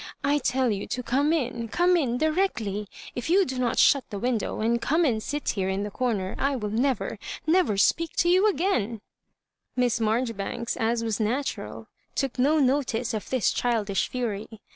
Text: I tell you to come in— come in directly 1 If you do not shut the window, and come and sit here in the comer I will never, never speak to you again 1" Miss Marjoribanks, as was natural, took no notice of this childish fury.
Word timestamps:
I 0.23 0.39
tell 0.39 0.71
you 0.71 0.87
to 0.87 1.03
come 1.03 1.31
in— 1.31 1.67
come 1.67 1.95
in 1.95 2.17
directly 2.17 2.87
1 3.13 3.13
If 3.13 3.29
you 3.29 3.45
do 3.45 3.59
not 3.59 3.77
shut 3.77 4.03
the 4.09 4.17
window, 4.17 4.59
and 4.59 4.81
come 4.81 5.05
and 5.05 5.21
sit 5.21 5.49
here 5.49 5.69
in 5.69 5.83
the 5.83 5.91
comer 5.91 6.33
I 6.39 6.55
will 6.55 6.71
never, 6.71 7.19
never 7.45 7.77
speak 7.77 8.15
to 8.15 8.27
you 8.27 8.47
again 8.47 8.89
1" 8.95 8.99
Miss 9.75 9.99
Marjoribanks, 9.99 10.75
as 10.75 11.03
was 11.03 11.19
natural, 11.19 11.85
took 12.15 12.39
no 12.39 12.57
notice 12.57 13.13
of 13.13 13.29
this 13.29 13.51
childish 13.51 14.07
fury. 14.09 14.47